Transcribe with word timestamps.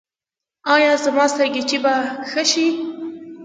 ایا 0.73 0.91
زما 1.03 1.25
سرگیچي 1.35 1.77
به 1.83 1.95
ښه 2.29 2.43
شي؟ 2.51 2.67